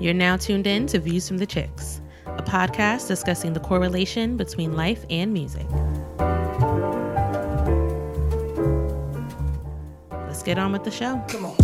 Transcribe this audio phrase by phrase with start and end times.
[0.00, 4.74] You're now tuned in to Views from the Chicks, a podcast discussing the correlation between
[4.74, 5.66] life and music.
[10.10, 11.22] Let's get on with the show.
[11.28, 11.56] Come on.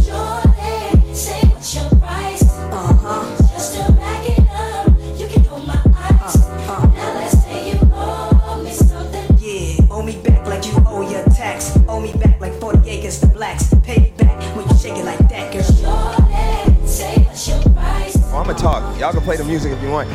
[18.67, 18.99] Talk.
[18.99, 20.09] Y'all can play the music if you want.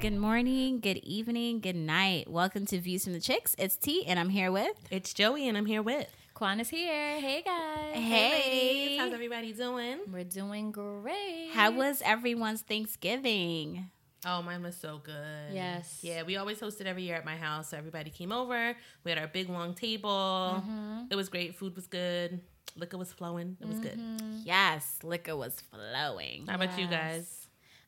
[0.00, 2.28] Good morning, good evening, good night.
[2.28, 3.54] Welcome to Views from the Chicks.
[3.58, 4.76] It's T, and I'm here with.
[4.90, 6.12] It's Joey, and I'm here with.
[6.34, 7.20] Quan is here.
[7.20, 7.94] Hey guys.
[7.94, 10.00] Hey, How's everybody doing?
[10.12, 11.50] We're doing great.
[11.52, 13.88] how was everyone's Thanksgiving?
[14.26, 15.52] Oh, mine was so good.
[15.52, 16.00] Yes.
[16.02, 17.68] Yeah, we always hosted every year at my house.
[17.68, 18.74] So everybody came over.
[19.04, 20.10] We had our big long table.
[20.10, 21.04] Mm-hmm.
[21.10, 21.54] It was great.
[21.54, 22.40] Food was good.
[22.76, 23.56] Liquor was flowing.
[23.60, 23.98] It was good.
[24.44, 26.46] Yes, liquor was flowing.
[26.48, 27.46] How about you guys?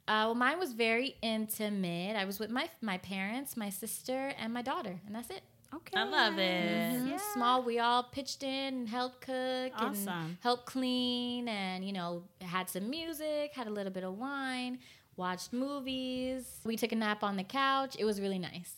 [0.09, 2.15] Uh, well, mine was very intimate.
[2.17, 5.43] I was with my my parents, my sister, and my daughter, and that's it.
[5.75, 6.93] Okay, I love it.
[7.03, 7.21] Mhm.
[7.35, 7.65] Small.
[7.65, 10.09] We all pitched in and helped cook Awesome.
[10.09, 14.79] and helped clean, and you know had some music, had a little bit of wine,
[15.17, 16.61] watched movies.
[16.65, 17.97] We took a nap on the couch.
[17.99, 18.73] It was really nice.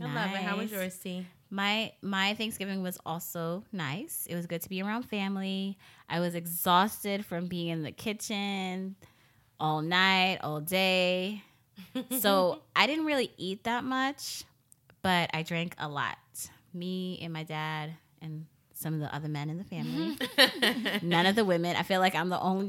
[0.00, 0.42] I love it.
[0.42, 1.26] How was yours, T?
[1.50, 4.26] My my Thanksgiving was also nice.
[4.28, 5.78] It was good to be around family.
[6.08, 8.96] I was exhausted from being in the kitchen
[9.58, 11.42] all night, all day.
[12.20, 14.44] so I didn't really eat that much,
[15.02, 16.18] but I drank a lot.
[16.74, 18.46] Me and my dad and
[18.78, 20.16] some of the other men in the family.
[20.16, 21.08] Mm-hmm.
[21.08, 21.74] None of the women.
[21.74, 22.68] I feel like I'm the only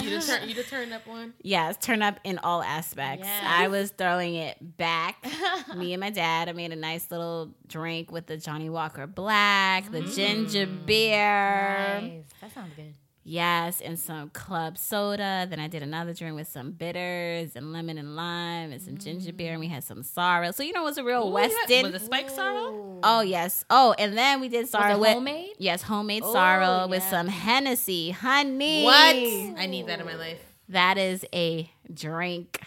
[0.00, 0.48] You the turn.
[0.48, 1.34] You the turn up one.
[1.42, 3.26] Yes, turn up in all aspects.
[3.26, 3.44] Yes.
[3.44, 5.16] I was throwing it back.
[5.76, 9.90] Me and my dad, I made a nice little drink with the Johnnie Walker Black,
[9.90, 10.14] the mm.
[10.14, 12.00] ginger beer.
[12.00, 12.24] Nice.
[12.40, 12.94] That sounds good.
[13.28, 15.46] Yes, and some club soda.
[15.50, 19.34] Then I did another drink with some bitters and lemon and lime and some ginger
[19.34, 19.50] beer.
[19.52, 20.52] And we had some sorrel.
[20.54, 21.82] So, you know, it was a real Ooh, Weston.
[21.92, 23.00] Was it spike sorrel?
[23.02, 23.66] Oh, yes.
[23.68, 25.12] Oh, and then we did sorrel it with.
[25.12, 25.50] homemade?
[25.58, 28.12] Yes, homemade Oh, sorrel with some Hennessy.
[28.12, 28.84] Honey.
[28.84, 28.96] What?
[28.96, 30.40] I need that in my life.
[30.70, 32.62] That is a drink.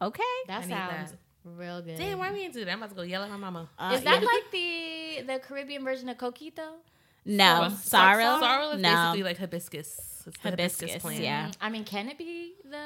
[0.00, 0.22] Okay.
[0.46, 1.18] That I sounds that.
[1.44, 1.98] real good.
[1.98, 2.70] Damn, why we ain't do that?
[2.70, 3.68] I'm about to go yell at my mama.
[3.78, 4.26] Uh, Is that yeah.
[4.26, 6.76] like the the Caribbean version of coquito?
[7.24, 8.38] No, Well, sorrel.
[8.40, 8.88] Sorrel is no.
[8.90, 10.24] basically like hibiscus.
[10.26, 11.20] It's the hibiscus, Hibiscus, plant.
[11.22, 11.46] yeah.
[11.48, 12.84] Mm, I mean, can it be the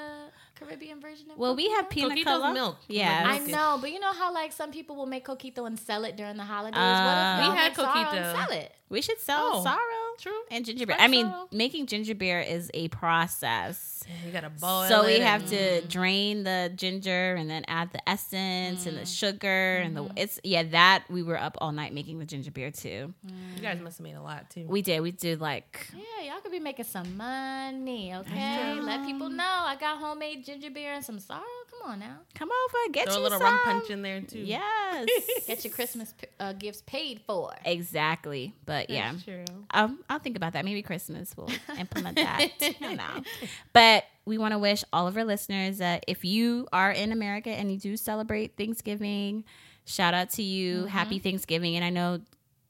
[0.55, 1.39] Caribbean version of?
[1.39, 1.91] Well, we have coquito?
[1.91, 2.55] pina Coquito's colada.
[2.55, 2.77] milk.
[2.89, 6.05] Yeah, I know, but you know how like some people will make coquito and sell
[6.05, 6.79] it during the holidays.
[6.79, 8.73] Uh, what if We had make sorrel and sell it?
[8.93, 9.81] We should sell Oh, sorrel
[10.19, 10.41] True.
[10.51, 10.97] and ginger beer.
[10.99, 11.49] I mean, sorrel.
[11.51, 13.89] making ginger beer is a process.
[14.27, 18.07] You gotta boil so we have and- to drain the ginger and then add the
[18.09, 18.87] essence Mm.
[18.89, 22.25] and the sugar and the it's yeah that we were up all night making the
[22.25, 23.15] ginger beer too.
[23.57, 24.67] You guys must have made a lot too.
[24.69, 28.81] We did we did like Yeah, y'all could be making some money, okay?
[28.81, 31.45] Let people know I got homemade ginger beer and some sorrel.
[31.83, 33.47] Come on now, come over get Throw a little some.
[33.55, 34.39] rum punch in there too.
[34.39, 35.09] Yes,
[35.47, 37.53] get your Christmas uh, gifts paid for.
[37.65, 38.55] exactly.
[38.67, 39.45] But yeah, That's true.
[39.71, 40.65] I'll, I'll think about that.
[40.65, 42.49] Maybe Christmas will implement that.
[42.81, 43.23] I know.
[43.73, 47.51] But we want to wish all of our listeners that if you are in America
[47.51, 49.45] and you do celebrate Thanksgiving,
[49.85, 50.81] shout out to you.
[50.81, 50.87] Mm-hmm.
[50.89, 51.75] Happy Thanksgiving.
[51.77, 52.21] And I know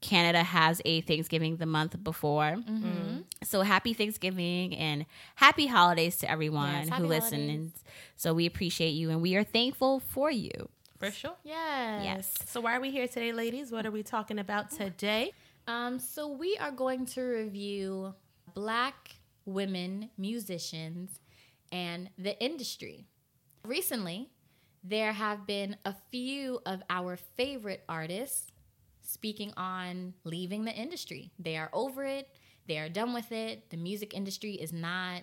[0.02, 2.56] Canada has a Thanksgiving the month before.
[2.56, 3.20] Mm-hmm.
[3.44, 7.72] So happy Thanksgiving and happy holidays to everyone Yes, who happy listens.
[8.16, 10.50] So we appreciate you and we are thankful for you.
[10.98, 11.36] For sure.
[11.42, 12.04] Yes.
[12.04, 12.34] Yes.
[12.46, 13.72] So why are we here today, ladies?
[13.72, 15.32] What are we talking about today?
[15.66, 18.14] Um, so we are going to review
[18.54, 21.18] black women musicians
[21.70, 23.06] and the industry.
[23.64, 24.28] Recently,
[24.84, 28.51] there have been a few of our favorite artists
[29.12, 31.30] speaking on leaving the industry.
[31.38, 32.28] They are over it,
[32.66, 33.70] they are done with it.
[33.70, 35.22] The music industry is not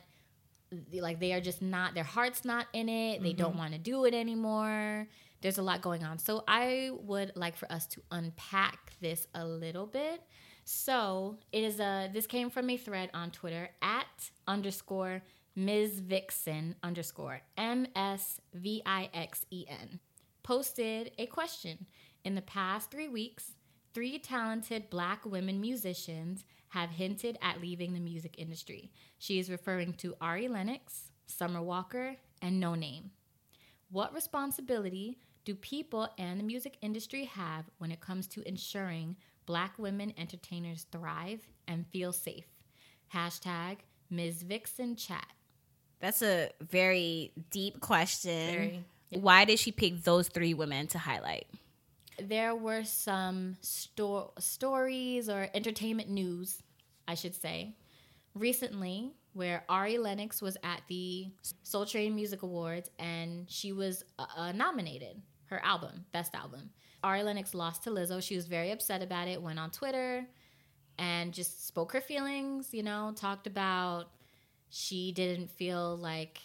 [0.93, 3.23] like they are just not their heart's not in it.
[3.23, 3.59] They don't mm-hmm.
[3.59, 5.07] want to do it anymore.
[5.41, 6.19] There's a lot going on.
[6.19, 10.21] So I would like for us to unpack this a little bit.
[10.65, 15.23] So it is a this came from a thread on Twitter at underscore
[15.55, 16.01] Ms.
[16.01, 19.99] Vixen underscore M S V I X E N
[20.43, 21.87] posted a question.
[22.25, 23.55] In the past three weeks,
[23.99, 28.89] three talented black women musicians have hinted at leaving the music industry.
[29.17, 33.09] She is referring to Ari Lennox, Summer Walker, and Noname.
[33.91, 39.77] What responsibility do people and the music industry have when it comes to ensuring black
[39.77, 42.47] women entertainers thrive and feel safe?
[43.13, 43.79] Hashtag
[44.09, 44.43] Ms.
[44.43, 45.27] Vixen Chat.
[45.99, 48.47] That's a very deep question.
[48.49, 48.85] Very.
[49.09, 51.47] Why did she pick those three women to highlight?
[52.27, 56.61] There were some sto- stories or entertainment news,
[57.07, 57.75] I should say,
[58.33, 61.27] recently where Ari Lennox was at the
[61.63, 66.71] Soul Train Music Awards and she was uh, uh, nominated her album, best album.
[67.03, 68.21] Ari Lennox lost to Lizzo.
[68.21, 69.41] She was very upset about it.
[69.41, 70.27] Went on Twitter
[70.97, 72.73] and just spoke her feelings.
[72.73, 74.09] You know, talked about
[74.69, 76.39] she didn't feel like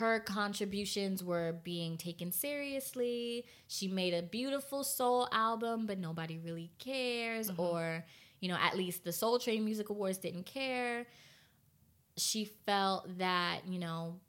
[0.00, 3.44] her contributions were being taken seriously.
[3.68, 7.60] She made a beautiful soul album, but nobody really cares, mm-hmm.
[7.60, 8.06] or,
[8.40, 11.06] you know, at least the Soul Train Music Awards didn't care.
[12.16, 14.20] She felt that, you know,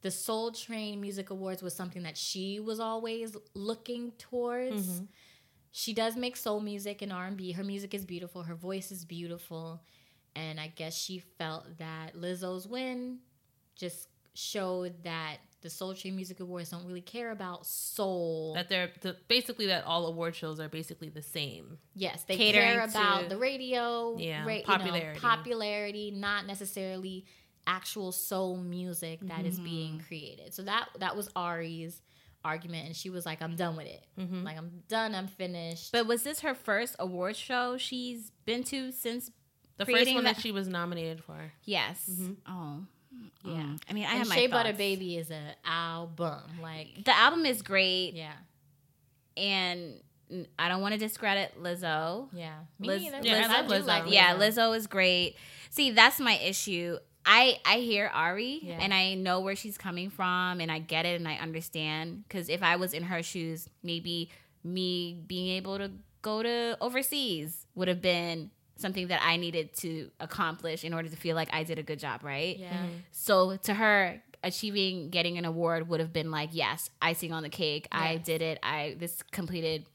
[0.00, 4.88] the Soul Train Music Awards was something that she was always looking towards.
[4.88, 5.04] Mm-hmm.
[5.70, 7.52] She does make soul music and R&B.
[7.52, 8.42] Her music is beautiful.
[8.42, 9.84] Her voice is beautiful.
[10.34, 13.20] And I guess she felt that Lizzo's win
[13.76, 18.54] just showed that the Soul Train Music Awards don't really care about soul.
[18.54, 21.78] That they're the, basically that all award shows are basically the same.
[21.94, 25.20] yes, they catering care about to- the radio, Yeah, ra- you know, popularity.
[25.20, 27.26] popularity, not necessarily
[27.66, 30.06] actual soul music that is being Mm-hmm.
[30.08, 30.52] created.
[30.54, 32.02] So that that was Ari's
[32.44, 34.04] argument, and she was like, "I'm done with it.
[34.18, 34.42] Mm-hmm.
[34.42, 35.14] Like I'm done.
[35.14, 39.30] I'm finished." But was this her first award show she's been to since?
[39.76, 41.52] The first one that that- she was nominated for.
[41.64, 42.10] Yes.
[42.48, 42.80] Oh,
[43.44, 43.80] yeah, Mm.
[43.88, 44.72] I mean, I and have my Shea Butter.
[44.72, 46.40] Baby is an album.
[46.62, 48.32] Like, The album is great, yeah,
[49.36, 49.94] and
[50.58, 52.28] I don't want to discredit Lizzo.
[52.32, 52.54] yeah.
[52.78, 53.18] Me Liz- neither.
[53.22, 53.86] Yeah, I because love Lizzo.
[54.04, 55.36] like Yeah, Lizzo is great.
[55.70, 56.98] See, that's my issue.
[57.24, 58.78] I I hear Ari Yeah.
[58.80, 62.48] and I know where she's coming from and I get it and I understand because
[62.48, 64.30] if I was in her shoes, maybe
[64.64, 65.90] me being able to
[66.22, 68.50] go to overseas would have been
[68.82, 71.98] something that I needed to accomplish in order to feel like I did a good
[71.98, 72.58] job, right?
[72.58, 72.68] Yeah.
[72.72, 72.86] Mm-hmm.
[73.12, 77.48] So to her, achieving getting an award would have been like, yes, icing on the
[77.48, 77.88] cake.
[77.90, 78.58] I did it.
[78.62, 79.86] I this completed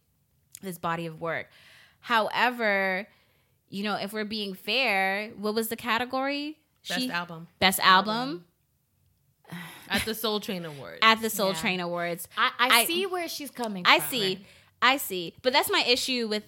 [0.63, 1.47] this body of work.
[1.99, 3.07] However,
[3.69, 6.57] you know, if we're being fair, what was the category?
[6.87, 8.45] Best album Best album
[9.89, 10.99] at the Soul Train Awards.
[11.01, 11.53] at the Soul Yeah.
[11.55, 12.27] Train Awards.
[12.37, 14.09] I, I, I- see where she's coming I from.
[14.09, 14.45] see.
[14.81, 15.33] I see.
[15.41, 16.43] But that's my issue with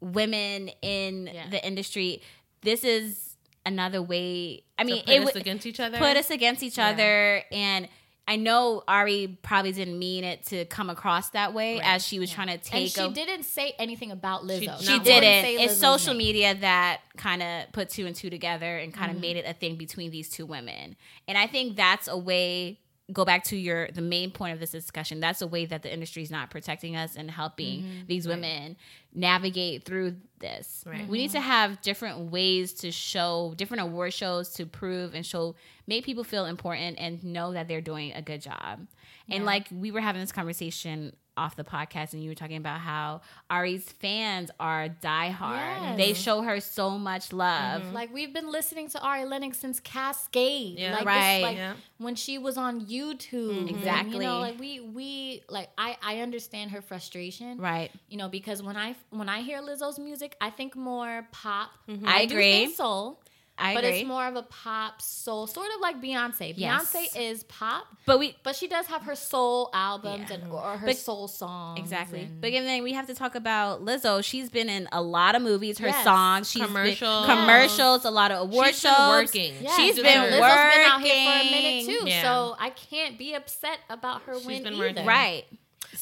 [0.00, 1.48] women in Yeah.
[1.50, 2.22] the industry.
[2.62, 3.36] This is
[3.66, 4.62] another way.
[4.78, 5.98] I mean, put it us would against each other.
[5.98, 7.88] put us against each other and
[8.28, 11.84] I know Ari probably didn't mean it to come across that way Right.
[11.94, 14.78] as she was trying to And take she a didn't say anything about Lizzo.
[14.78, 15.42] She- she didn't.
[15.44, 16.18] say It's social name.
[16.18, 19.20] media that kind of put two and two together and kind of Mm-hmm.
[19.22, 20.96] made it a thing between these two women.
[21.26, 22.78] And I think that's a way.
[23.12, 25.20] Go back to your the main point of this discussion.
[25.20, 28.06] That's a way that the industry is not protecting us and helping Mm-hmm.
[28.06, 28.76] these women
[29.14, 30.84] navigate through this.
[30.86, 31.06] Right.
[31.08, 35.56] We need to have different ways to show different award shows to prove and show
[35.86, 38.86] make people feel important and know that they're doing a good job.
[39.28, 42.80] And like we were having this conversation off the podcast and you were talking about
[42.80, 45.80] how Ari's fans are diehard.
[45.82, 45.96] Yes.
[45.96, 47.82] They show her so much love.
[47.82, 47.94] Mm-hmm.
[47.94, 50.78] Like we've been listening to Ari Lennox since Cascade.
[50.78, 50.94] Yeah.
[50.96, 51.34] like Right.
[51.36, 51.74] This, like Yeah.
[51.98, 53.50] when she was on YouTube.
[53.50, 53.58] Mm-hmm.
[53.58, 54.12] And, Exactly.
[54.16, 57.58] you know, like we we like I I understand her frustration.
[57.58, 57.90] Right.
[58.08, 61.70] You know, because when I when I hear Lizzo's music, I think more pop.
[61.88, 62.06] Mm-hmm.
[62.08, 62.52] I do agree.
[62.52, 63.22] think soul.
[63.60, 63.98] I but agree.
[64.00, 66.54] it's more of a pop soul, sort of like Beyonce.
[66.56, 66.92] Yes.
[66.94, 70.36] Beyonce is pop, but we but she does have her soul albums Yeah.
[70.36, 71.78] and or her But- soul songs.
[71.78, 72.20] Exactly.
[72.22, 74.24] and- But then we have to talk about Lizzo.
[74.24, 76.04] She's been in a lot of movies, her Yes.
[76.04, 77.26] songs, she's Commercials.
[77.26, 79.08] been, commercials, a lot of award She's been shows.
[79.24, 79.54] working.
[79.62, 80.70] Yeah, She's She's been been Lizzo's working.
[80.80, 82.22] been out here for a minute too, Yeah.
[82.22, 84.82] so I can't be upset about her She's win been either.
[84.88, 85.06] working.
[85.06, 85.44] Right.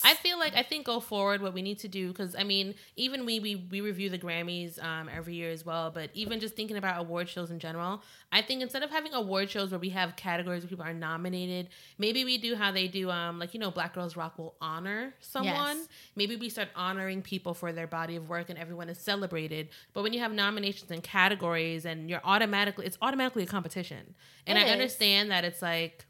[0.04, 2.74] I feel like I think go forward what we need to do because I mean
[2.96, 6.54] even we we we review the Grammys um, every year as well, but even just
[6.56, 9.90] thinking about award shows in general, I think instead of having award shows where we
[9.90, 11.68] have categories where people are nominated,
[11.98, 15.14] maybe we do how they do um like you know Black Girls Rock will honor
[15.20, 15.78] someone.
[15.78, 15.88] Yes.
[16.16, 19.68] Maybe we start honoring people for their body of work and everyone is celebrated.
[19.94, 24.14] But when you have nominations and categories and you're automatically it's automatically a competition,
[24.46, 24.72] and It I is.
[24.72, 26.04] understand that it's like.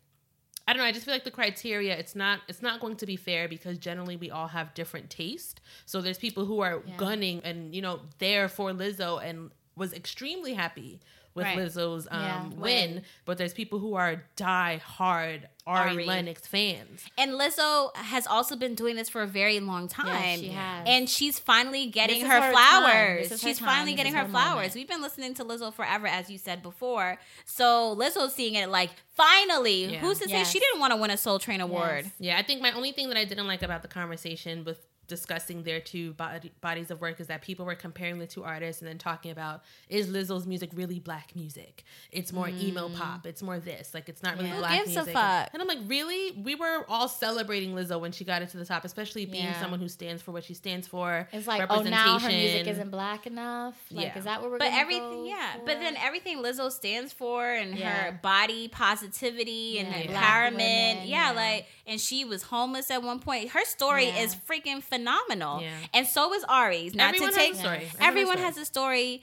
[0.69, 0.87] I don't know.
[0.87, 3.79] I just feel like the criteria it's not it's not going to be fair because
[3.79, 5.63] generally we all have different taste.
[5.87, 6.97] So there's people who are Yeah.
[6.99, 11.01] gunning and you know there for Lizzo and was extremely happy
[11.39, 11.57] with Right.
[11.59, 12.49] Lizzo's um, Yeah.
[12.57, 16.07] win, but there's people who are die hard Ari, Ari.
[16.07, 17.05] Lennox fans.
[17.19, 20.39] And Lizzo has also been doing this for a very long time.
[20.41, 20.85] she has.
[20.87, 23.29] And she's finally getting her, her flowers.
[23.29, 24.55] This is her She's finally This getting her, her flowers.
[24.55, 24.75] moment.
[24.77, 27.19] We've been listening to Lizzo forever, as you said before.
[27.45, 29.85] So Lizzo's seeing it like, finally.
[29.93, 29.99] Yeah.
[29.99, 30.49] Who's to Yes.
[30.49, 32.05] say she didn't want to win a Soul Train award?
[32.07, 32.13] Yes.
[32.19, 35.63] Yeah, I think my only thing that I didn't like about the conversation with discussing
[35.65, 38.89] their two body, bodies of work is that people were comparing the two artists and
[38.89, 41.83] then talking about is Lizzo's music really black music?
[42.13, 43.27] It's more emo pop.
[43.27, 43.95] It's more this.
[43.95, 44.53] Like it's not really Mm.
[44.53, 45.15] Who black gives a music.
[45.15, 45.51] fuck?
[45.53, 46.33] And I'm like, really?
[46.41, 49.61] We were all celebrating Lizzo when she got it to the top, especially being Yeah.
[49.61, 51.29] someone who stands for what she stands for.
[51.33, 53.75] It's like, oh, now her music isn't black enough.
[53.91, 54.19] Like, Yeah.
[54.19, 54.59] is that what we're?
[54.59, 55.55] But gonna everything, go yeah.
[55.55, 55.65] for?
[55.67, 57.89] But then everything Lizzo stands for and Yeah.
[58.11, 60.03] her body positivity and Yeah.
[60.13, 60.49] empowerment.
[60.49, 61.31] women, yeah, yeah.
[61.33, 63.51] like, and she was homeless at one point.
[63.51, 64.21] Her story Yeah.
[64.21, 65.61] is freaking phenomenal.
[65.63, 65.71] Yeah.
[65.95, 66.95] And so is Ari's.
[66.95, 67.77] Not Everyone to has take, a story.
[67.77, 68.47] Everyone has a everyone story.
[68.47, 69.23] has a story.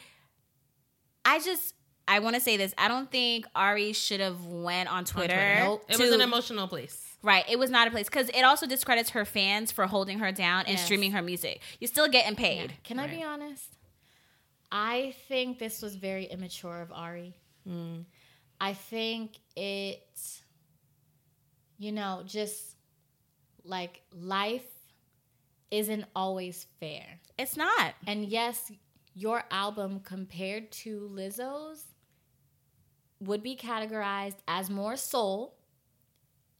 [1.23, 1.73] I just,
[2.07, 2.73] I want to say this.
[2.77, 5.55] I don't think Ari should have went on Twitter.
[5.59, 5.85] Nope.
[5.89, 7.01] It was an emotional place.
[7.23, 7.43] Right.
[7.49, 10.61] It was not a place because it also discredits her fans for holding her down
[10.67, 10.83] and Yes.
[10.85, 11.61] streaming her music.
[11.79, 12.69] You're still getting paid.
[12.71, 12.77] Yeah.
[12.83, 13.63] Can I be honest?
[14.71, 17.33] I think this was very immature of Ari.
[17.67, 18.05] Mm.
[18.61, 20.01] I think it,
[21.77, 22.75] you know, just
[23.63, 24.65] like life
[25.71, 27.19] isn't always fair.
[27.37, 27.95] It's not.
[28.07, 28.71] And yes,
[29.13, 31.83] your album compared to Lizzo's
[33.19, 35.57] would be categorized as more soul.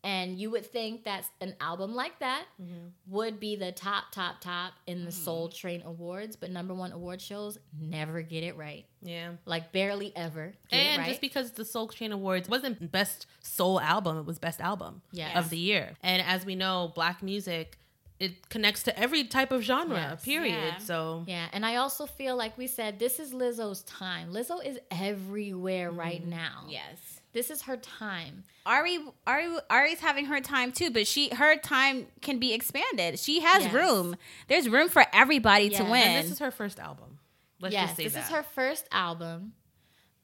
[0.06, 2.90] And you would think that an album like that mm-hmm.
[3.08, 5.24] would be the top, top, top in the mm-hmm.
[5.24, 8.86] Soul Train Awards, but number one award shows never get it right.
[9.02, 9.32] Yeah.
[9.46, 11.10] Like barely ever And right.
[11.10, 15.36] just because the Soul Train Awards wasn't best soul album, it was best album Yes.
[15.36, 15.94] of the year.
[16.04, 17.80] And as we know, black music
[18.20, 19.98] it connects to every type of genre.
[19.98, 20.24] Yes.
[20.24, 20.54] Period.
[20.54, 20.78] Yeah.
[20.78, 24.32] So yeah, and I also feel like we said this is Lizzo's time.
[24.32, 26.30] Lizzo is everywhere right mm-hmm.
[26.30, 26.64] now.
[26.70, 27.20] Yes.
[27.36, 28.46] This is her time.
[28.66, 33.20] Ari, Ari, Ari's having her time too, but she her time can be expanded.
[33.20, 33.74] She has Yes.
[33.74, 34.16] room.
[34.48, 35.96] There's room for everybody to win.
[35.96, 37.20] and this is her first album.
[37.60, 38.24] Let's yes, just say this that.
[38.24, 39.52] is her first album.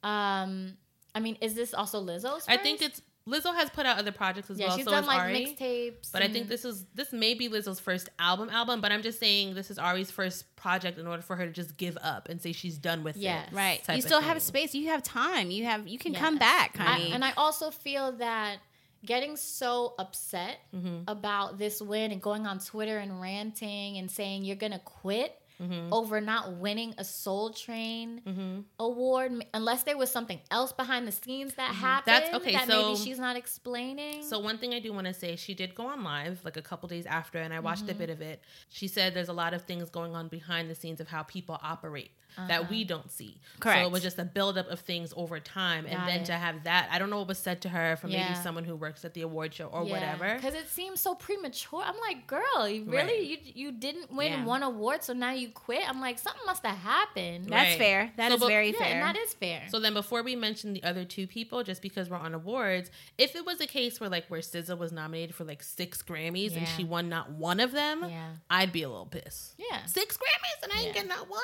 [0.02, 0.78] Um,
[1.14, 2.46] I mean, is this also Lizzo's?
[2.48, 4.66] I think it's Lizzo has put out other projects as yeah.
[4.68, 4.76] well.
[4.76, 5.56] she's so done like Ari.
[5.58, 6.10] mixtapes.
[6.12, 9.20] But I think this is this may be Lizzo's first album album, but I'm just
[9.20, 12.40] saying this is Ari's first project in order for her to just give up and
[12.42, 13.48] say she's done with Yes.
[13.50, 13.54] it.
[13.54, 13.80] right.
[13.94, 14.40] You still have thing.
[14.40, 14.74] space.
[14.74, 15.50] You have time.
[15.50, 16.20] You have you can Yes.
[16.20, 17.12] come back, I- honey.
[17.12, 18.58] and I also feel that
[19.04, 21.04] getting so upset Mm-hmm.
[21.08, 25.92] about this win and going on Twitter and ranting and saying you're gonna quit Mm-hmm.
[25.92, 31.54] over not winning a Soul Train award, unless there was something else behind the scenes
[31.54, 32.24] that happened Mm-hmm.
[32.32, 34.22] That's- okay, that so- maybe she's not explaining.
[34.24, 36.62] So one thing I do want to say, she did go on live like a
[36.62, 37.90] couple days after, and I watched Mm-hmm.
[37.90, 38.42] a bit of it.
[38.70, 41.58] She said there's a lot of things going on behind the scenes of how people
[41.62, 42.48] operate Uh-huh.
[42.48, 43.38] that we don't see.
[43.62, 46.26] So it was just a buildup of things over time, and Got then it.
[46.26, 48.74] to have that, I don't know what was said to her from maybe someone who
[48.74, 50.34] works at the award show or whatever.
[50.36, 51.82] Because it seems so premature.
[51.84, 53.42] I'm like, girl, you really Right.
[53.44, 54.44] you you didn't win Yeah.
[54.44, 55.86] one award, so now you quit.
[55.88, 57.46] I'm like, something must have happened.
[57.46, 57.78] That's Right.
[57.78, 58.12] fair.
[58.16, 58.86] That So, is but- very yeah, fair.
[58.94, 59.66] and that is fair.
[59.68, 63.36] So then, before we mention the other two people, just because we're on awards, if
[63.36, 66.66] it was a case where like where SZA was nominated for like six Grammys and
[66.66, 68.30] she won not one of them, Yeah.
[68.50, 69.54] I'd be a little pissed.
[69.58, 69.84] Yeah.
[69.86, 71.42] six Grammys and I ain't getting not one.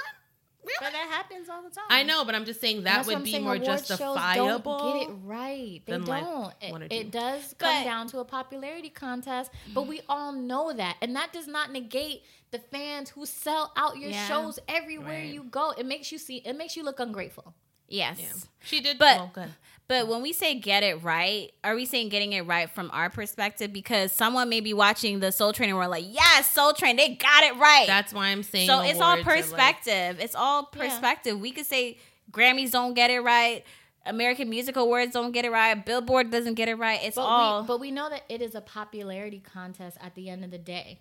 [0.65, 1.85] But that happens all the time.
[1.89, 4.79] I know, but I'm just saying that would be saying, more justifiable.
[4.79, 5.83] Don't get it right.
[5.87, 6.53] They don't.
[6.61, 7.11] It- it, two.
[7.11, 9.91] does come But- down to a popularity contest, but mm-hmm.
[9.91, 14.11] we all know that, and that does not negate the fans who sell out your
[14.11, 14.27] Yeah.
[14.27, 15.33] shows everywhere Right.
[15.33, 15.71] you go.
[15.73, 16.39] It makes you see.
[16.39, 17.55] It makes you look ungrateful.
[17.89, 18.19] Yes.
[18.21, 18.33] Yeah.
[18.63, 19.55] She did, But- well, good.
[19.89, 23.09] But when we say get it right, are we saying getting it right from our
[23.09, 23.73] perspective?
[23.73, 27.15] Because someone may be watching the Soul Train and we're like, yes, Soul Train, they
[27.15, 27.87] got it right.
[27.87, 28.69] That's why I'm saying.
[28.69, 30.21] so it's all awards are, like- perspective.
[30.21, 30.83] it's all Yeah.
[30.83, 31.41] perspective.
[31.41, 31.97] We could say
[32.31, 33.65] Grammys don't get it right.
[34.05, 35.75] American Music Awards don't get it right.
[35.75, 37.01] Billboard doesn't get it right.
[37.03, 40.29] It's But all we, but we know that it is a popularity contest at the
[40.29, 41.01] end of the day.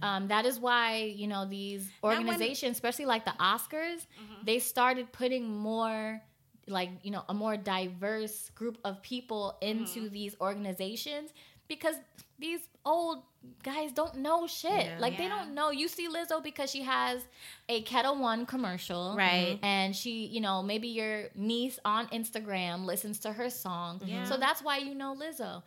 [0.00, 2.28] Um, that is why you know these when- Mm-hmm.
[2.28, 4.06] organizations, especially like the Oscars,
[4.44, 6.22] they started putting more
[6.72, 10.12] like you know a more diverse group of people into Mm-hmm.
[10.14, 11.30] these organizations
[11.68, 11.94] because
[12.38, 13.22] these old
[13.62, 14.86] guys don't know shit.
[14.86, 14.96] Yeah.
[14.98, 15.70] Like they don't know.
[15.70, 17.24] You see Lizzo because she has
[17.68, 19.58] a Ketel One commercial, Right.
[19.62, 24.24] And she, you know, maybe your niece on Instagram listens to her song, Yeah.
[24.24, 25.62] so that's why you know Lizzo.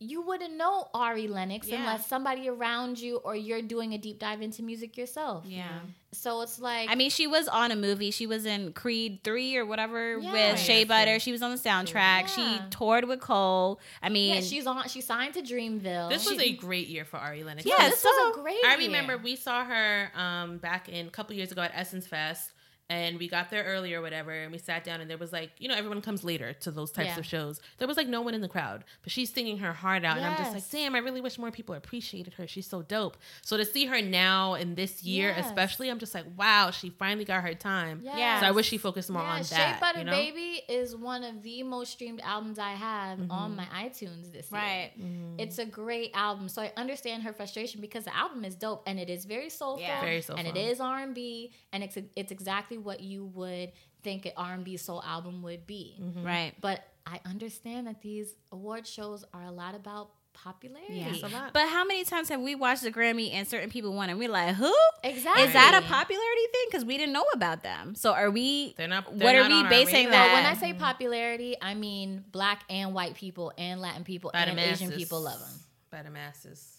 [0.00, 1.78] You wouldn't know Ari Lennox Yeah.
[1.80, 5.44] unless somebody around you or you're doing a deep dive into music yourself.
[5.46, 5.80] yeah.
[6.14, 8.10] So it's like I mean, she was on a movie.
[8.10, 10.32] She was in Creed three or whatever Yeah.
[10.32, 11.12] with Shea Yes, Butter.
[11.12, 11.22] yes.
[11.22, 12.28] She was on the soundtrack.
[12.28, 13.80] She toured with Cole.
[14.02, 14.88] I mean, yeah, she's on.
[14.88, 16.08] She signed to Dreamville.
[16.08, 17.66] This was She- a great year for Ari Lennox.
[17.66, 18.54] Yeah, yeah, this was so- a great.
[18.54, 18.62] Year.
[18.66, 18.86] I year.
[18.86, 22.50] remember we saw her um, back in a couple years ago at Essence Fest,
[22.90, 25.52] And we got there early or whatever, and we sat down, and there was like,
[25.58, 27.18] you know, everyone comes later to those types Yeah.
[27.18, 27.58] of shows.
[27.78, 30.26] There was like no one in the crowd, but she's singing her heart out, and
[30.26, 30.70] I'm just like, Yes.
[30.70, 32.46] damn, I really wish more people appreciated her.
[32.46, 33.16] She's so dope.
[33.40, 35.46] So to see her now in this year, Yes.
[35.46, 38.02] especially, I'm just like, wow, she finally got her time.
[38.04, 39.80] yeah So I wish she focused more Yeah, on Shea that.
[39.80, 40.12] Butter you know?
[40.12, 43.30] Baby is one of the most streamed albums I have Mm-hmm.
[43.30, 44.60] on my iTunes this year.
[44.60, 44.90] Right.
[45.38, 49.00] It's a great album, so I understand her frustration because the album is dope and
[49.00, 50.02] it is very soulful, Yeah.
[50.02, 50.44] Very soulful.
[50.46, 53.72] and it is R and B, and it's it's exactly what you would
[54.02, 55.96] think an R and B soul album would be.
[56.00, 56.24] Mm-hmm.
[56.24, 56.52] Right.
[56.60, 60.94] But I understand that these award shows are a lot about popularity.
[60.94, 61.28] Yeah.
[61.28, 61.52] A lot.
[61.52, 64.28] But how many times have we watched the Grammy and certain people won and we're
[64.28, 64.74] like, who?
[65.02, 65.44] Exactly.
[65.44, 66.64] Is that a popularity thing?
[66.66, 67.94] Because we didn't know about them.
[67.94, 68.74] So are we?
[68.76, 70.26] They're not- what they're are not on we basing that?
[70.26, 74.44] Well, when I say popularity, I mean black and white people and Latin people By
[74.46, 75.60] the and Asian people love them.
[75.90, 76.70] By the masses.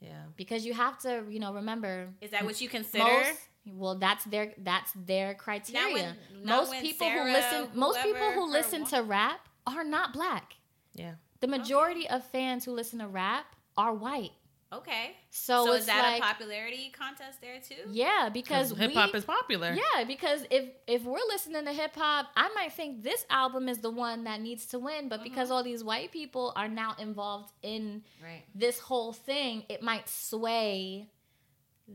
[0.00, 0.10] Yeah.
[0.36, 3.04] Because you have to, you know, remember is that what you consider?
[3.04, 3.40] most
[3.74, 8.32] well that's their that's their criteria when- not most people Sarah, who listen most people
[8.32, 10.54] who listen to rap are not black
[10.94, 11.14] Yeah.
[11.40, 13.46] the majority of fans who listen to rap
[13.76, 14.32] are white
[14.72, 15.16] okay.
[15.30, 17.88] so, So, is that like a popularity contest there too?
[17.90, 19.72] yeah because hip hop is popular.
[19.74, 23.78] yeah because if if we're listening to hip hop i might think this album is
[23.78, 25.54] the one that needs to win but because mm-hmm.
[25.54, 28.42] all these white people are now involved in Right.
[28.54, 31.08] this whole thing it might sway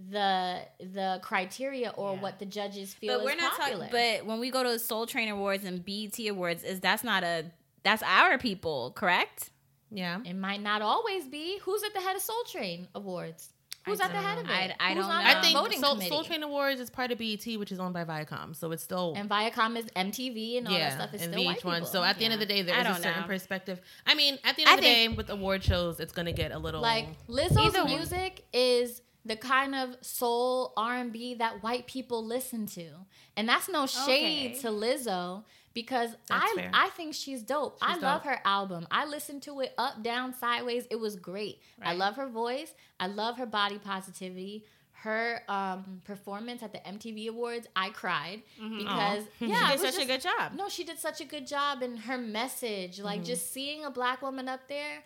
[0.09, 2.21] the the criteria or Yeah.
[2.21, 3.87] what the judges feel But we're not popular.
[3.87, 4.19] talking.
[4.19, 7.45] But when we go to Soul Train Awards and BET Awards, is that's not a
[7.83, 9.49] that's our people, correct?
[9.91, 10.21] Yeah.
[10.25, 11.59] It might not always be.
[11.59, 13.49] Who's at the head of Soul Train Awards?
[13.85, 14.51] Who's I at the head of it?
[14.79, 15.09] I- I don't know.
[15.11, 16.09] I think voting Soul, committee?
[16.09, 19.13] Soul Train Awards is part of BET, which is owned by Viacom, so it's still
[19.17, 21.73] and Viacom is MTV and all that stuff is and still white VH1.
[21.75, 21.85] people.
[21.87, 23.27] So at the end of the day, there is a certain know.
[23.27, 23.81] perspective.
[24.07, 26.31] I mean, at the end I of the day, with award shows, it's going to
[26.31, 31.35] get a little like Lizzo's Either- music is the kind of soul R and B
[31.35, 32.85] that white people listen to,
[33.37, 34.59] and that's no shade Okay.
[34.61, 36.71] to Lizzo because That's I fair.
[36.73, 37.77] I think she's dope.
[37.81, 38.31] I love dope.
[38.33, 38.85] her album.
[38.91, 40.85] I listened to it up, down, sideways.
[40.91, 41.59] It was great.
[41.81, 42.73] I love her voice.
[42.99, 44.65] I love her body positivity.
[44.91, 49.45] Her um, performance at the MTV Awards, I cried because Mm-hmm.
[49.47, 50.53] yeah, she did such a good job.
[50.55, 52.99] no, she did such a good job and her message.
[53.01, 53.25] Like Mm-hmm.
[53.25, 55.03] just seeing a black woman up there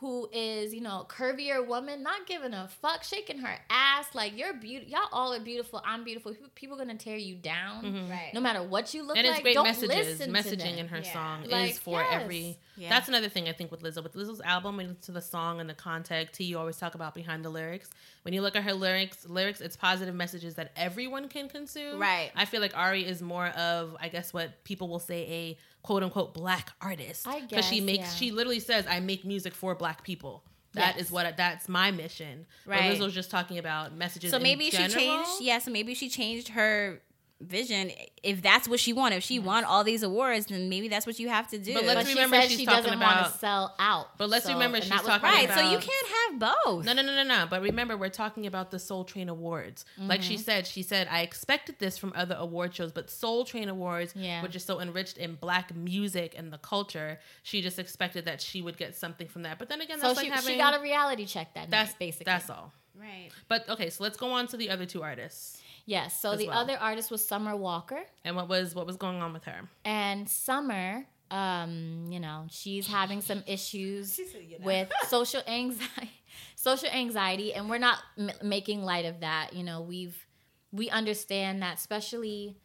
[0.00, 4.06] who is, you know, curvier woman, not giving a fuck, shaking her ass.
[4.14, 4.90] Like you're beautiful.
[4.90, 5.82] Y'all all are beautiful.
[5.84, 6.32] I'm beautiful.
[6.32, 8.10] People, people gonna tear you down, mm-hmm.
[8.10, 8.30] Right.
[8.32, 9.36] no matter what you look and like.
[9.36, 10.18] it's great Don't messages.
[10.18, 11.12] listen Messaging in her Yeah.
[11.12, 12.08] song Like, is for yes.
[12.22, 12.58] every.
[12.76, 12.88] Yeah.
[12.88, 14.02] That's another thing I think with Lizzo.
[14.02, 16.78] With Lizzo's album, when you listen to the song and the context, T, you always
[16.78, 17.90] talk about behind the lyrics.
[18.22, 21.98] When you look at her lyrics, lyrics, it's positive messages that everyone can consume.
[22.00, 22.30] Right.
[22.34, 26.02] I feel like Ari is more of, I guess, what people will say a quote
[26.02, 27.26] unquote black artist.
[27.26, 28.14] I because she makes, yeah.
[28.14, 30.44] she literally says, "I make music for black people."
[30.74, 31.10] That is Yes.
[31.10, 32.46] what that's my mission.
[32.64, 32.96] Right.
[32.96, 34.30] But Lizzo's just talking about messages.
[34.30, 34.94] So maybe she general.
[34.94, 35.30] changed.
[35.40, 35.58] Yeah.
[35.58, 37.00] So maybe she changed her
[37.40, 37.90] vision.
[38.22, 41.18] If that's what she wanted, if she won all these awards, then maybe that's what
[41.18, 41.72] you have to do.
[41.74, 44.18] But let's But remember said she's she talking doesn't want about- to sell out.
[44.18, 45.48] But let's remember she's talking right.
[45.48, 46.84] part So you can't have both.
[46.84, 47.46] No, no, no, no, no.
[47.48, 49.84] But remember, we're talking about the Soul Train Awards.
[49.98, 50.28] Like Mm-hmm.
[50.28, 54.12] she said, she said, I expected this from other award shows, but Soul Train Awards,
[54.14, 54.42] Yeah.
[54.42, 58.60] which is so enriched in black music and the culture, she just expected that she
[58.60, 59.58] would get something from that.
[59.58, 61.98] But then again, So that's she, having she got a reality check that that's night,
[61.98, 62.24] basically.
[62.26, 62.72] That's all.
[63.00, 63.30] Right.
[63.48, 65.62] But okay, so let's go on to the other two artists.
[65.86, 66.20] Yes.
[66.20, 66.58] So the well.
[66.58, 68.00] other artist was Summer Walker.
[68.24, 69.68] And what was what was going on with her?
[69.84, 74.18] And Summer, um, you know, she's having some issues
[74.62, 76.10] with social anxiety,
[76.56, 79.52] social anxiety, and we're not m- making light of that.
[79.52, 80.26] You know, we've
[80.72, 82.56] we understand that, especially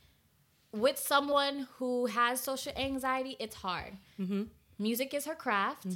[0.71, 3.93] with someone who has social anxiety, it's hard.
[4.77, 5.87] Music is her craft.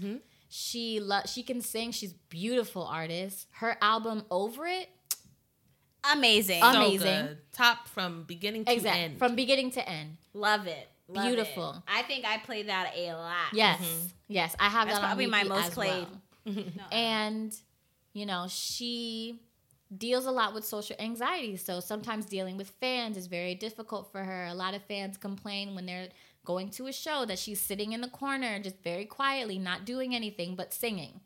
[0.52, 1.92] She lo- she can sing.
[1.92, 3.48] She's beautiful artist.
[3.52, 4.90] Her album Over It,
[6.04, 6.62] Amazing.
[6.62, 7.00] So Amazing.
[7.00, 7.38] good.
[7.52, 9.20] Top from beginning to exact end.
[9.20, 10.18] from beginning to end.
[10.34, 10.88] Love it.
[11.08, 11.36] Love it.
[11.36, 11.84] Beautiful.
[11.88, 13.54] I think I play that a lot.
[13.54, 14.08] Yes, mm-hmm.
[14.28, 16.08] yes, I have That's that on probably my most played.
[16.46, 16.56] well.
[16.92, 17.56] and
[18.14, 19.40] you know she
[19.98, 24.24] deals a lot with social anxiety so sometimes dealing with fans is very difficult for
[24.24, 26.10] her a lot of fans complain when they're
[26.46, 30.14] going to a show that she's sitting in the corner just very quietly not doing
[30.14, 31.20] anything but singing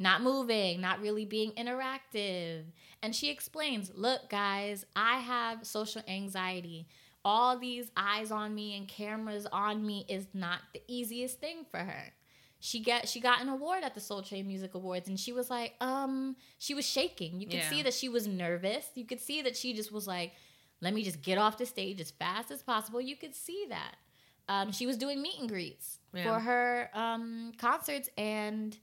[0.00, 2.64] not moving not really being interactive
[3.02, 6.88] and she explains look guys i have social anxiety
[7.24, 11.78] all these eyes on me and cameras on me is not the easiest thing for
[11.78, 12.12] her
[12.62, 15.48] she get she got an award at the Soul Train Music Awards and she was
[15.48, 17.40] like, um, she was shaking.
[17.40, 17.70] You could Yeah.
[17.70, 18.86] see that she was nervous.
[18.94, 20.34] You could see that she just was like,
[20.82, 23.00] let me just get off the stage as fast as possible.
[23.00, 23.94] You could see that.
[24.46, 26.22] Um, she was doing meet and greets Yeah.
[26.34, 28.76] for her um, concerts and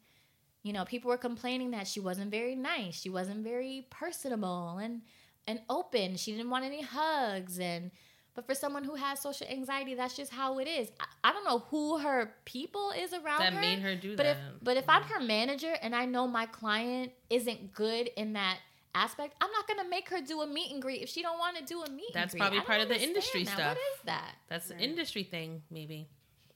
[0.64, 3.00] you know, people were complaining that she wasn't very nice.
[3.02, 5.02] She wasn't very personable and
[5.48, 6.18] and open.
[6.18, 7.92] She didn't want any hugs and
[8.36, 10.92] But for someone who has social anxiety, that's just how it is.
[11.00, 13.62] I, I don't know who her people is around That her.
[13.62, 14.38] made her do but that.
[14.38, 18.60] If, but if I'm her manager and I know my client isn't good in that
[18.94, 21.58] aspect, I'm not gonna make her do a meet and greet if she don't want
[21.58, 23.54] to do a meet That's probably part of the industry that.
[23.56, 23.68] stuff.
[23.70, 24.36] What is that?
[24.50, 26.08] That's an industry thing, maybe.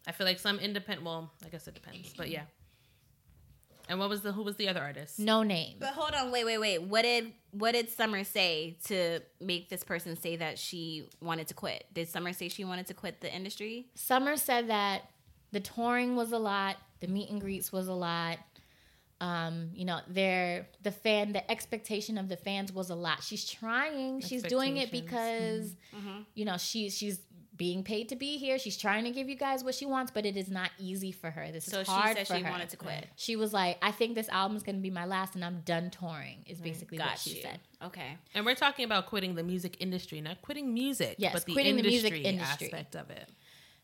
[0.08, 1.06] I feel like some independent.
[1.06, 2.44] Well, I guess it depends, but yeah.
[3.92, 5.20] And what was the who was the other artist?
[5.20, 5.78] Noname.
[5.78, 6.82] But hold on, wait, wait, wait.
[6.82, 11.54] What did what did Summer say to make this person say that she wanted to
[11.54, 11.84] quit?
[11.94, 13.88] Did Summer say she wanted to quit the industry?
[13.96, 15.02] Summer said that
[15.52, 18.38] the touring was a lot, the meet and greets was a lot.
[19.20, 23.22] Um, you know, their the fan, the expectation of the fans was a lot.
[23.22, 25.76] She's trying, she's doing it Expectations.
[25.92, 27.20] because you know she's she's
[27.62, 28.58] being paid to be here.
[28.58, 31.30] She's trying to give you guys what she wants, but it is not easy for
[31.30, 31.52] her.
[31.52, 32.50] This So is she hard said for she her.
[32.50, 33.08] wanted to quit.
[33.16, 35.62] She was like, "I think this album is going to be my last, and I'm
[35.62, 37.42] done touring." Is basically what she you.
[37.44, 37.60] said.
[37.84, 38.18] Okay.
[38.34, 41.76] And we're talking about quitting the music industry, not quitting music, Yes, but the quitting
[41.76, 42.68] the industry, music industry.
[42.68, 43.30] aspect of it.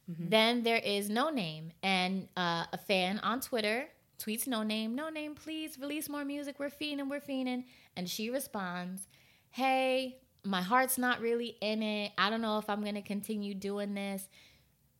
[0.08, 3.88] Then there is Noname, and uh, a fan on Twitter
[4.18, 6.56] tweets Noname, No Name, please release more music.
[6.60, 7.66] We're fiending, we're fiending.
[7.96, 9.08] And she responds,
[9.52, 12.12] Hey, my heart's not really in it.
[12.18, 14.28] I don't know if I'm going to continue doing this.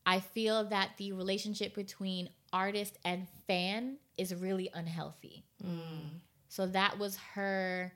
[0.04, 5.44] I feel that the relationship between artist and fan is really unhealthy.
[5.64, 6.20] Mm.
[6.48, 7.92] So that was her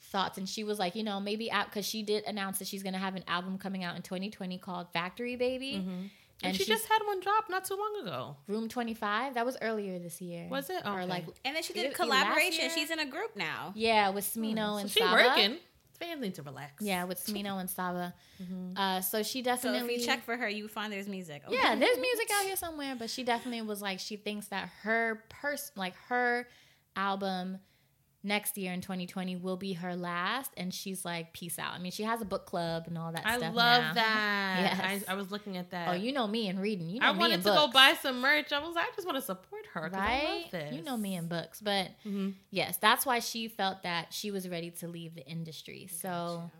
[0.00, 0.38] thoughts.
[0.38, 2.94] And she was like, you know, maybe out because she did announce that she's going
[2.94, 5.76] to have an album coming out in 2020 called Factory Baby.
[5.78, 6.06] Mm-hmm.
[6.42, 8.36] And, she she's- just had one drop not too long ago.
[8.46, 9.34] Room 25.
[9.34, 10.48] That was earlier this year.
[10.50, 10.82] Was it?
[10.84, 12.70] Or like, And then she Did did it be last collaboration.
[12.74, 13.72] She's in a group now.
[13.74, 14.56] yeah, with Smino hmm.
[14.56, 15.22] So and she Saba.
[15.28, 15.56] working.
[16.00, 16.82] Need to relax.
[16.82, 18.14] Yeah, with Smino and Saba.
[18.76, 19.80] Uh, so she definitely.
[19.80, 21.42] So if you check for her, you find there's music.
[21.46, 21.54] Okay.
[21.54, 25.22] yeah, there's music out here somewhere, but she definitely was like, she thinks that her
[25.28, 26.46] person, like her
[26.96, 27.58] album
[28.26, 30.50] next year in 2020 will be her last.
[30.56, 31.72] And she's like, peace out.
[31.72, 33.54] I mean, she has a book club and all that I stuff.
[33.54, 33.94] love now.
[33.94, 34.56] that.
[34.86, 35.04] Yes.
[35.08, 35.88] I, I was looking at that.
[35.88, 36.88] Oh, you know me and reading.
[36.90, 38.52] You know I wanted to go buy some merch.
[38.52, 39.90] I was like, I just want to support her.
[39.92, 40.40] right?
[40.42, 40.74] love this.
[40.74, 42.34] You know me and books, but Mhm.
[42.50, 45.88] yes, that's why she felt that she was ready to leave the industry.
[45.90, 46.50] So,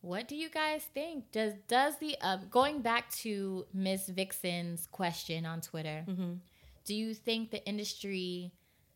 [0.00, 1.30] what do you guys think?
[1.30, 6.04] Does does the um, going back to Miss Vixen's question on Twitter?
[6.08, 6.32] Mm-hmm.
[6.84, 8.52] Do you think the industry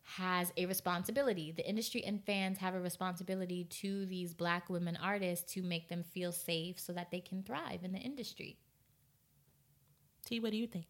[0.06, 1.52] has a responsibility?
[1.52, 6.04] The industry and fans have a responsibility to these Black women artists to make them
[6.04, 8.58] feel safe so that they can thrive in the industry.
[10.24, 10.86] T, what do you think?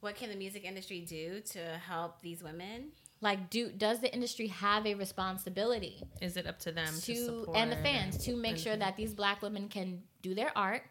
[0.00, 2.92] What can the music industry do to help these women?
[3.20, 6.04] Like, do does the industry have a responsibility?
[6.20, 8.76] Is it up to them to, to support and the fans to make and- sure
[8.76, 10.82] that these black women can do their art,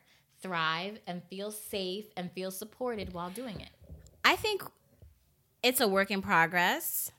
[0.41, 3.69] thrive, and feel safe and feel supported while doing it.
[4.25, 4.61] I think
[5.63, 7.11] it's a work in progress.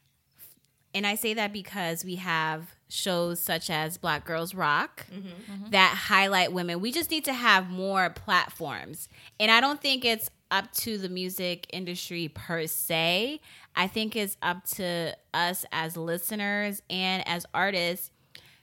[0.94, 5.70] And I say that because we have shows such as Black Girls Rock mm-hmm.
[5.70, 6.80] that highlight women.
[6.80, 9.08] We just need to have more platforms.
[9.38, 13.40] And I don't think it's up to the music industry per se.
[13.76, 18.10] I think it's up to us as listeners and as artists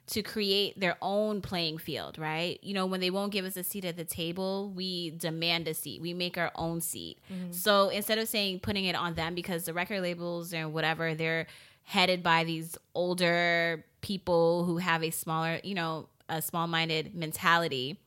[0.08, 2.60] to create their own playing field, right?
[2.62, 5.74] You know, when they won't give us a seat at the table, we demand a
[5.74, 6.02] seat.
[6.02, 7.18] We make our own seat.
[7.32, 7.52] Mm-hmm.
[7.52, 11.48] So instead of saying putting it on them because the record labels and whatever, they're
[11.84, 18.00] headed by these older people who have a smaller, you know, a small minded mentality.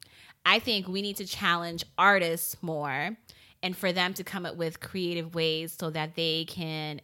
[0.47, 3.17] I think we need to challenge artists more
[3.63, 7.01] and for them to come up with creative ways so that they can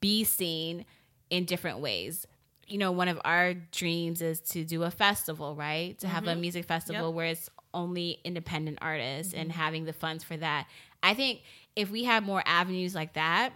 [0.00, 0.84] be seen
[1.28, 2.26] in different ways.
[2.68, 5.98] You know, one of our dreams is to do a festival, right?
[6.00, 6.40] To have a mm-hmm.
[6.40, 7.14] music festival Yep.
[7.14, 9.60] where it's only independent artists and mm-hmm.
[9.60, 10.66] having the funds for that.
[11.02, 11.40] I think
[11.76, 13.52] if we have more avenues like that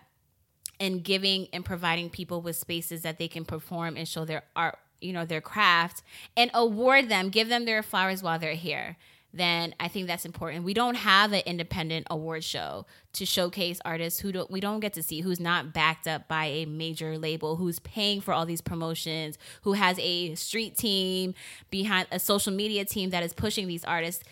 [0.81, 4.79] and giving and providing people with spaces that they can perform and show their art,
[5.01, 6.03] you know, their craft
[6.37, 8.97] and award them, give them their flowers while they're here
[9.35, 10.65] then I think that's important.
[10.65, 14.93] We don't have an independent award show to showcase artists who don't we don't get
[14.95, 18.61] to see who's not backed up by a major label who's paying for all these
[18.61, 21.35] promotions, who has a street team
[21.71, 24.23] behind a social media team that is pushing these artists.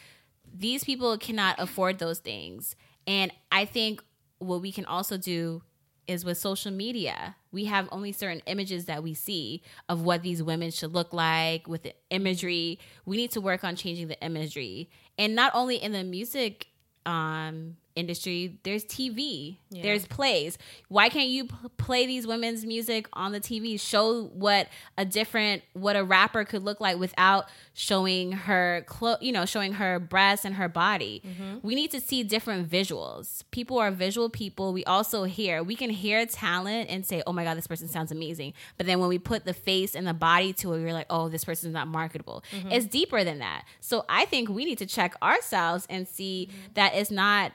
[0.53, 2.77] These people cannot afford those things.
[3.07, 4.03] And I think
[4.39, 5.63] what we can also do
[6.11, 7.37] is with social media.
[7.53, 11.68] We have only certain images that we see of what these women should look like
[11.68, 12.81] with the imagery.
[13.07, 14.90] We need to work on changing the imagery.
[15.16, 16.66] And not only in the music
[17.07, 19.83] um, industry there's tv Yeah.
[19.83, 20.59] there's plays.
[20.88, 25.62] Why can't you p- play these women's music on the tv show what a different
[25.72, 30.44] what a rapper could look like without showing her clo- you know showing her breasts
[30.44, 31.22] and her body.
[31.26, 31.59] Mm-hmm.
[31.62, 33.44] We need to see different visuals.
[33.50, 34.72] People are visual people.
[34.72, 38.12] We also hear we can hear talent and say oh my god this person sounds
[38.12, 38.55] amazing.
[38.76, 41.29] But then when we put the face and the body to it we're like oh
[41.29, 42.44] this person's not marketable.
[42.53, 42.72] Mm-hmm.
[42.72, 43.64] It's deeper than that.
[43.81, 46.72] So i think we need to check ourselves and see mm-hmm.
[46.74, 47.53] that it's not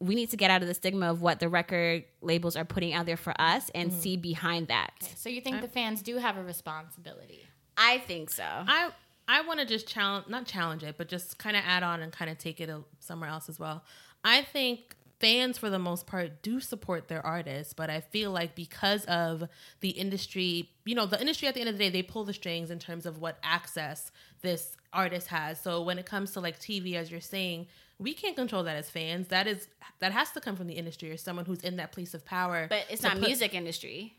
[0.00, 2.94] we need to get out of the stigma of what the record labels are putting
[2.94, 4.00] out there for us and mm-hmm.
[4.00, 4.92] see behind that.
[5.16, 7.46] So you think uh, the fans do have a responsibility?
[7.76, 8.44] I think so.
[8.44, 8.90] I
[9.28, 12.12] I want to just challenge, not challenge it, but just kind of add on and
[12.12, 13.84] kind of take it a, somewhere else as well.
[14.24, 18.56] I think fans, for the most part, do support their artists, but I feel like
[18.56, 19.44] because of
[19.80, 22.32] the industry, you know, the industry at the end of the day, they pull the
[22.32, 24.10] strings in terms of what access
[24.42, 25.60] this artist has.
[25.60, 27.66] So when it comes to like TV, as you're saying,
[27.98, 29.28] we can't control that as fans.
[29.28, 29.68] That is
[30.00, 32.66] that has to come from the industry or someone who's in that place of power.
[32.68, 34.16] But it's not put- music industry.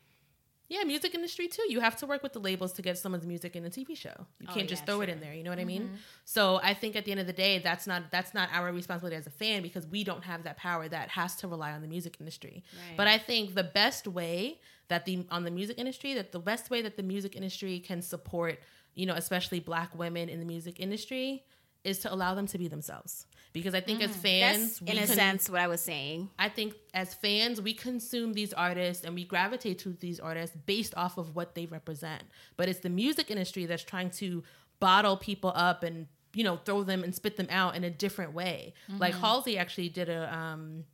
[0.70, 1.64] yeah, music industry too.
[1.68, 4.14] You have to work with the labels to get someone's music in a TV show.
[4.40, 5.34] You oh, can't just throw it in there.
[5.34, 5.84] You know what I mean?
[5.84, 5.96] Mm-hmm.
[6.24, 9.16] So I think at the end of the day, that's not that's not our responsibility
[9.16, 10.88] as a fan because we don't have that power.
[10.88, 12.64] That has to rely on the music industry.
[12.74, 12.98] Right.
[12.98, 16.70] But I think the best way that the on the music industry that the best
[16.70, 18.60] way that the music industry can support,
[18.95, 21.43] you know, especially Black women in the music industry,
[21.84, 23.25] is to allow them to be themselves.
[23.54, 26.30] Because I think as fans, in a can- sense what I was saying.
[26.39, 30.93] I think as fans, we consume these artists and we gravitate to these artists based
[30.95, 32.23] off of what they represent.
[32.56, 34.43] But it's the music industry that's trying to
[34.80, 38.34] bottle people up and you know throw them and spit them out in a different
[38.34, 38.73] way.
[38.99, 40.86] Like Halsey actually did a, um,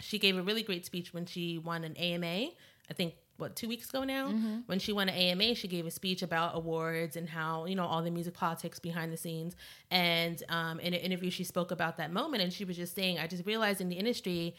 [0.00, 2.26] she gave a really great speech when she won an AMA.
[2.90, 4.28] I think what two weeks ago now
[4.66, 7.86] when she won an AMA, she gave a speech about awards and how you know
[7.86, 9.56] all the music politics behind the scenes.
[9.90, 13.18] And um, in an interview, she spoke about that moment, and she was just saying,
[13.18, 14.54] "I just realized in the industry."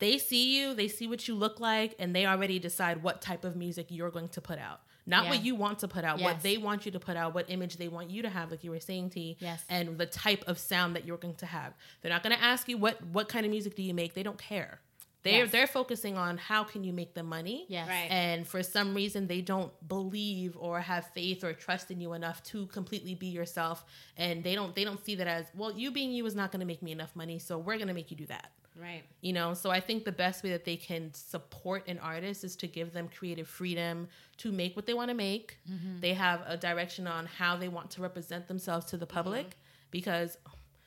[0.00, 3.44] They see you, they see what you look like, and they already decide what type
[3.44, 4.80] of music you're going to put out.
[5.06, 5.30] Not Yeah.
[5.30, 6.24] what you want to put out, Yes.
[6.24, 8.62] what they want you to put out, what image they want you to have, like
[8.62, 9.36] you were saying, T.
[9.40, 9.64] Yes.
[9.68, 11.74] And the type of sound that you're going to have.
[12.00, 14.14] They're not going to ask you what what kind of music do you make.
[14.14, 14.80] They don't care.
[15.22, 15.52] They're Yes.
[15.52, 17.66] they're focusing on how can you make the money.
[17.68, 17.88] Yes.
[17.88, 18.08] Right.
[18.10, 22.42] And for some reason, they don't believe or have faith or trust in you enough
[22.44, 23.84] to completely be yourself.
[24.16, 25.72] And they don't they don't see that as well.
[25.72, 27.94] You being you is not going to make me enough money, so we're going to
[27.94, 28.50] make you do that
[28.80, 29.02] Right.
[29.22, 32.54] you know so i think the best way that they can support an artist is
[32.56, 35.98] to give them creative freedom to make what they want to make mm-hmm.
[35.98, 39.14] they have a direction on how they want to represent themselves to the mm-hmm.
[39.14, 39.58] public
[39.90, 40.38] because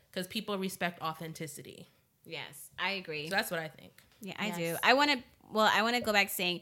[0.10, 1.90] because people respect authenticity
[2.24, 3.28] Yes, I agree.
[3.28, 4.58] so that's what i think Yeah, I Yes.
[4.58, 4.78] do.
[4.84, 5.24] I want to.
[5.52, 6.62] Well, I want to go back saying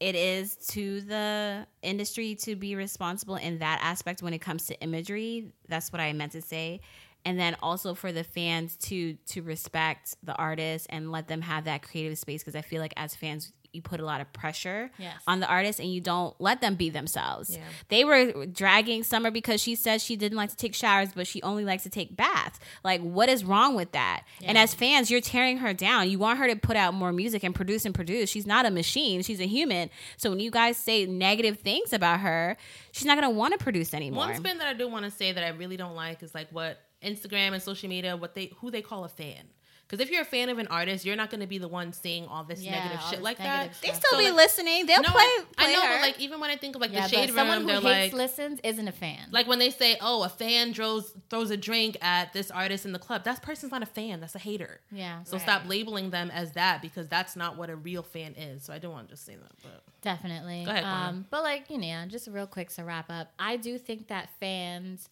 [0.00, 4.78] it is to the industry to be responsible in that aspect when it comes to
[4.80, 5.52] imagery.
[5.68, 6.80] That's what I meant to say.
[7.24, 11.64] And then also for the fans to to respect the artist and let them have
[11.64, 14.88] that creative space because I feel like as fans you put a lot of pressure
[15.00, 15.16] Yes.
[15.26, 17.50] on the artist and you don't let them be themselves.
[17.56, 17.64] Yeah.
[17.88, 21.42] They were dragging Summer because she said she didn't like to take showers, but she
[21.42, 22.60] only likes to take baths.
[22.84, 24.22] Like, what is wrong with that?
[24.44, 26.08] And as fans, you're tearing her down.
[26.08, 28.30] You want her to put out more music and produce and produce.
[28.30, 29.90] She's not a machine, she's a human.
[30.18, 32.56] So when you guys say negative things about her,
[32.92, 34.26] she's not going to want to produce anymore.
[34.26, 36.46] one spin that i do want to say that i really don't like is like
[36.52, 39.44] what instagram and social media what they who they call a fan
[39.86, 41.92] because if you're a fan of an artist you're not going to be the one
[41.92, 44.24] saying all this Yeah, negative all shit this like negative that they still So, be
[44.24, 44.86] like- listening.
[44.86, 45.94] They'll no, play, I, I know, her.
[45.96, 47.80] but like even when I think of like Yeah, the shade but someone room, who
[47.82, 49.28] they're hates like, listens isn't a fan.
[49.30, 52.92] like when they say, "Oh, a fan throws throws a drink at this artist in
[52.92, 54.20] the club," that person's not a fan.
[54.20, 54.80] That's a hater.
[54.90, 58.64] yeah, So stop labeling them as that because that's not what a real fan is.
[58.64, 60.64] So I don't want to just say that, but Definitely.
[60.64, 63.76] Go ahead, um, but like, you know, just real quick to wrap up, I do
[63.78, 65.10] think that fans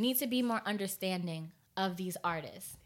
[0.00, 2.76] need to be more understanding of these artists.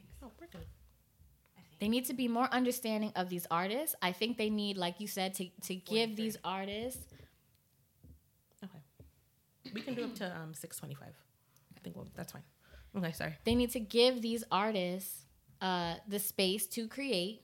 [1.81, 3.94] They need to be more understanding of these artists.
[4.00, 7.05] I think they need, like you said, to, to give these artists
[8.64, 8.79] Okay,
[9.74, 11.14] we can do up to um six twenty five.
[11.77, 12.42] I think well, that's fine.
[12.96, 13.35] Okay, sorry.
[13.44, 15.24] they need to give these artists
[15.61, 17.42] uh, the space to create.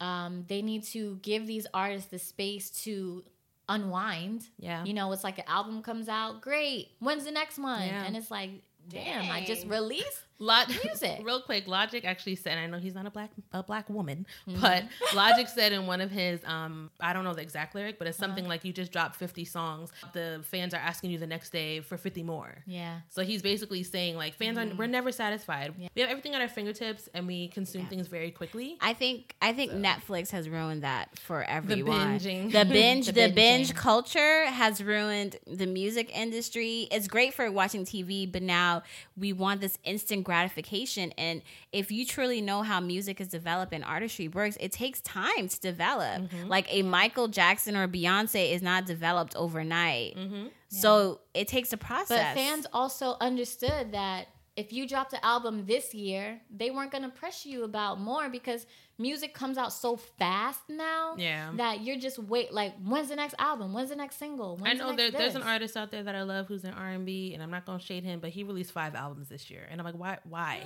[0.00, 3.22] Um, they need to give these artists the space to
[3.68, 4.44] unwind.
[4.58, 4.84] Yeah.
[4.84, 6.90] You know, it's like an album comes out, great.
[7.00, 7.86] When's the next one?
[7.86, 8.04] Yeah.
[8.04, 8.50] And it's like,
[8.88, 9.70] damn, I just Dang.
[9.70, 10.22] released.
[10.38, 11.20] Log- Music.
[11.22, 14.60] real quick, Logic actually said, I know he's not a black a black woman, Mm-hmm.
[14.60, 18.06] but Logic said in one of his um I don't know the exact lyric, but
[18.06, 18.28] it's Uh-huh.
[18.28, 19.92] something like you just dropped 50 songs.
[20.12, 22.62] The fans are asking you the next day for 50 more.
[22.66, 23.00] Yeah.
[23.08, 24.72] So he's basically saying like fans Mm-hmm.
[24.72, 25.74] are we're never satisfied.
[25.94, 28.76] We have everything at our fingertips and we consume things very quickly.
[28.80, 32.18] I think I think Netflix has ruined that for everyone.
[32.18, 32.52] binging.
[32.52, 36.88] the binge, The the, binge culture has ruined the music industry.
[36.90, 38.82] It's great for watching TV, but now
[39.16, 41.12] we want this instant gratification.
[41.16, 41.40] And
[41.72, 45.60] if you truly know how music is developed and artistry works, it takes time to
[45.60, 46.22] develop.
[46.22, 46.48] Mm-hmm.
[46.48, 50.16] Like a Michael Jackson or Beyonce is not developed overnight.
[50.16, 50.48] Mm-hmm.
[50.68, 52.34] So it takes a process.
[52.34, 57.04] But fans also understood that if you dropped an album this year, they weren't going
[57.04, 58.66] to pressure you about more because
[58.98, 61.52] music comes out so fast now Yeah.
[61.56, 63.74] that you're just wait like when's the next album?
[63.74, 64.56] When's the next single?
[64.56, 66.64] When's I the know next there, there's an artist out there that I love who's
[66.64, 69.28] in R and B, and I'm not gonna shade him, but he released five albums
[69.28, 70.18] this year, and I'm like, why?
[70.24, 70.62] Why?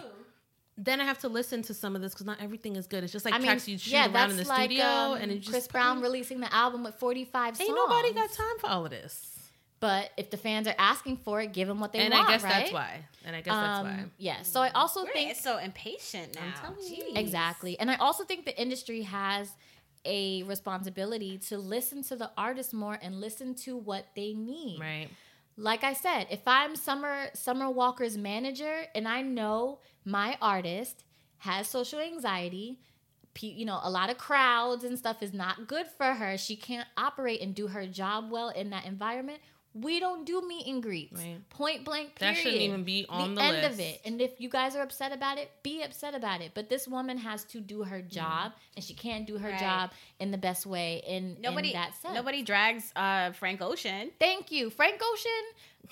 [0.79, 3.05] Then I have to listen to some of this because not everything is good.
[3.05, 5.19] It's just like I mean, tracks you shoot yeah, around in the like studio, um,
[5.21, 7.69] and it just Chris Brown releasing the album with 45 songs.
[7.69, 9.30] Ain't nobody got time for all of this.
[9.81, 12.33] But if the fans are asking for it, give them what they and want, I
[12.33, 12.51] guess right?
[12.51, 13.05] that's why.
[13.25, 13.91] And I guess that's why.
[13.91, 14.43] Um, Yeah.
[14.43, 16.53] So I also We're think so impatient now.
[16.61, 17.13] telling you.
[17.15, 17.81] Exactly.
[17.81, 19.51] And I also think the industry has
[20.05, 24.81] a responsibility to listen to the artists more and listen to what they need.
[24.81, 25.09] Right.
[25.57, 31.05] Like I said, if I'm Summer Summer Walker's manager and I know my artist
[31.39, 32.79] has social anxiety,
[33.41, 36.37] you know, a lot of crowds and stuff is not good for her.
[36.37, 39.41] She can't operate and do her job well in that environment.
[39.73, 41.21] We don't do meet and greets.
[41.21, 41.49] Right.
[41.51, 42.17] Point blank.
[42.17, 42.37] Period.
[42.37, 44.01] That shouldn't even be on the end of it.
[44.05, 46.53] And if you guys are upset about it, be upset about it.
[46.55, 49.61] But this woman has to do her job, and she can't do her Right.
[49.61, 51.03] job in the best way.
[51.07, 52.15] In Nobody, in that sense.
[52.15, 54.11] nobody drags uh, Frank Ocean.
[54.19, 54.71] Thank you.
[54.71, 55.31] Frank Ocean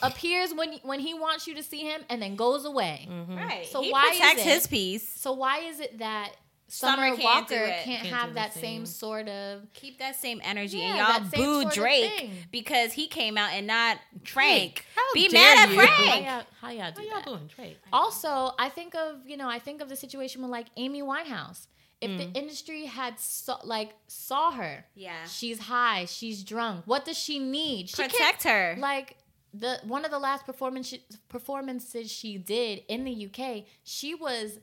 [0.02, 3.06] appears when when he wants you to see him, and then goes away.
[3.08, 3.36] Mm-hmm.
[3.36, 3.66] Right.
[3.66, 5.08] So he why is protects it- his peace.
[5.08, 6.32] So why is it that
[6.70, 7.84] Summer Summer, can't do Walker it.
[7.84, 8.86] can't, Can't have do that same same.
[8.86, 13.52] sort of Keep that same energy, Yeah, and y'all boo Drake because he came out
[13.52, 14.84] and not Frank.
[14.94, 15.80] How Be dare mad at you.
[15.80, 17.24] how y'all, how y'all do How y'all that?
[17.24, 17.78] doing, Drake?
[17.92, 21.66] Also, I think of you know I think of the situation with like Amy Winehouse.
[22.00, 22.18] If Mm.
[22.32, 25.26] the industry had saw, like saw her, Yeah.
[25.26, 26.84] she's high, she's drunk.
[26.86, 27.88] What does she need?
[27.88, 28.76] She can't- Protect her.
[28.78, 29.16] Like
[29.54, 30.94] the one of the last performance
[31.28, 34.58] performances she did in the UK, she was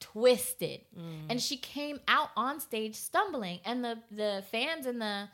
[0.00, 1.26] twisted, mm.
[1.28, 5.28] and she came out on stage stumbling, and the the fans in the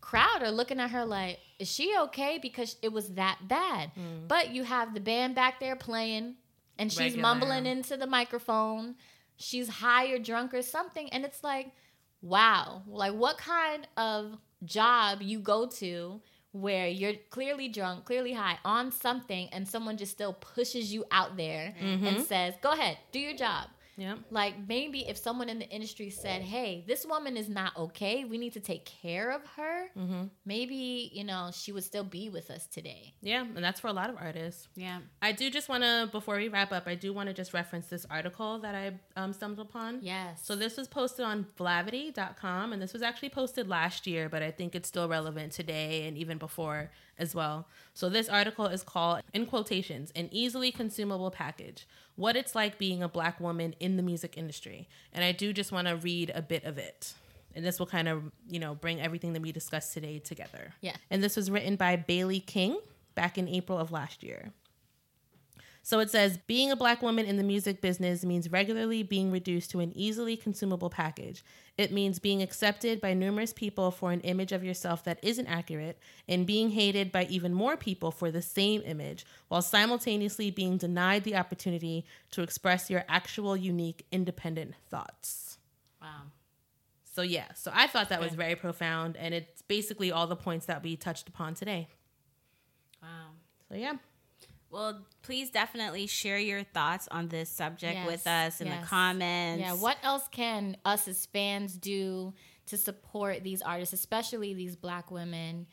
[0.00, 3.92] crowd are looking at her like, "Is she okay?" Because it was that bad.
[3.94, 4.28] Mm.
[4.28, 6.36] But you have the band back there playing,
[6.78, 7.22] and she's Regular.
[7.22, 8.94] mumbling into the microphone.
[9.36, 11.72] She's high or drunk or something, and it's like,
[12.20, 16.20] wow, like what kind of job you go to
[16.52, 21.36] where you're clearly drunk, clearly high on something, and someone just still pushes you out
[21.36, 22.06] there mm-hmm.
[22.06, 24.18] and says, "Go ahead, do your job." Yep.
[24.30, 28.24] Like maybe if someone in the industry said, "Hey, this woman is not okay.
[28.24, 29.88] We need to take care of her."
[30.44, 33.14] Maybe you know she would still be with us today.
[33.22, 34.68] Yeah, and that's for a lot of artists.
[34.74, 34.98] yeah.
[35.20, 37.86] I do just want to, before we wrap up, I do want to just reference
[37.86, 40.00] this article that I um, stumbled upon.
[40.02, 40.40] Yes.
[40.44, 44.50] So this was posted on Blavity.com, and this was actually posted last year, but I
[44.50, 47.66] think it's still relevant today and even before as well.
[47.94, 53.02] So this article is called, in quotations, an easily consumable package: what it's like being
[53.02, 54.88] a black woman in the music industry.
[55.12, 57.14] And I do just want to read a bit of it.
[57.54, 60.72] And this will kind of, you know, bring everything that we discussed today together.
[60.80, 60.96] Yeah.
[61.10, 62.78] And this was written by Bailey King
[63.14, 64.52] back in April of last year.
[65.84, 69.70] So it says being a black woman in the music business means regularly being reduced
[69.72, 71.44] to an easily consumable package.
[71.76, 75.98] It means being accepted by numerous people for an image of yourself that isn't accurate
[76.28, 81.24] and being hated by even more people for the same image while simultaneously being denied
[81.24, 85.58] the opportunity to express your actual unique independent thoughts.
[86.00, 86.22] Wow.
[87.12, 90.66] So yeah, so I thought that was very profound and it's basically all the points
[90.66, 91.88] that we touched upon today.
[93.02, 93.30] Wow.
[93.68, 93.96] So yeah.
[94.72, 99.60] Well, please definitely share your thoughts on this subject Yes, with us in the comments.
[99.60, 102.32] Yeah, what else can us as fans do
[102.66, 105.66] to support these artists, especially these black women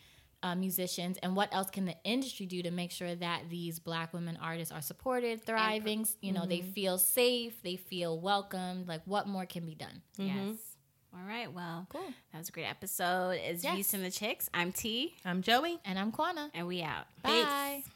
[0.44, 1.18] uh, musicians?
[1.24, 4.74] And what else can the industry do to make sure that these black women artists
[4.74, 6.06] are supported, thriving?
[6.22, 8.88] You know, they feel safe, they feel welcomed.
[8.90, 10.02] Like, what more can be done?
[10.18, 10.58] Yes.
[11.14, 11.52] All right.
[11.52, 12.02] Well, Cool.
[12.34, 13.32] that was a great episode.
[13.44, 13.74] It's Yes.
[13.76, 14.50] Views from the Chicks.
[14.54, 15.80] I'm T, I'm Joey.
[15.86, 16.52] And I'm Kwana.
[16.54, 17.06] and we out.
[17.24, 17.82] Bye.
[17.84, 17.94] Peace.